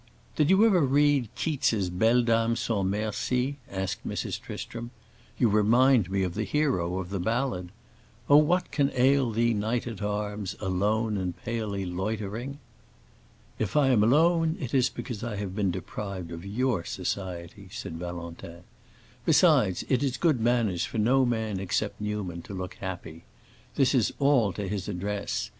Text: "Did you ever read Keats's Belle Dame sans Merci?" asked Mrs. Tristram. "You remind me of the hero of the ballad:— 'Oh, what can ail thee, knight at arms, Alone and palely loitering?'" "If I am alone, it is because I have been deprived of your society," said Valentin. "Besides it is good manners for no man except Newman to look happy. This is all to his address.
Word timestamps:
"Did 0.35 0.49
you 0.49 0.65
ever 0.65 0.81
read 0.81 1.29
Keats's 1.35 1.91
Belle 1.91 2.23
Dame 2.23 2.55
sans 2.55 2.89
Merci?" 2.89 3.59
asked 3.69 3.99
Mrs. 4.03 4.41
Tristram. 4.41 4.89
"You 5.37 5.47
remind 5.47 6.09
me 6.09 6.23
of 6.23 6.33
the 6.33 6.43
hero 6.43 6.97
of 6.97 7.11
the 7.11 7.19
ballad:— 7.19 7.71
'Oh, 8.27 8.37
what 8.37 8.71
can 8.71 8.89
ail 8.95 9.29
thee, 9.29 9.53
knight 9.53 9.85
at 9.85 10.01
arms, 10.01 10.55
Alone 10.59 11.17
and 11.17 11.37
palely 11.37 11.85
loitering?'" 11.85 12.57
"If 13.59 13.75
I 13.77 13.89
am 13.89 14.03
alone, 14.03 14.57
it 14.59 14.73
is 14.73 14.89
because 14.89 15.23
I 15.23 15.35
have 15.35 15.55
been 15.55 15.69
deprived 15.69 16.31
of 16.31 16.43
your 16.43 16.83
society," 16.83 17.69
said 17.71 17.97
Valentin. 17.99 18.63
"Besides 19.23 19.83
it 19.87 20.01
is 20.01 20.17
good 20.17 20.39
manners 20.39 20.83
for 20.83 20.97
no 20.97 21.27
man 21.27 21.59
except 21.59 22.01
Newman 22.01 22.41
to 22.41 22.55
look 22.55 22.73
happy. 22.81 23.23
This 23.75 23.93
is 23.93 24.11
all 24.17 24.51
to 24.53 24.67
his 24.67 24.87
address. 24.87 25.49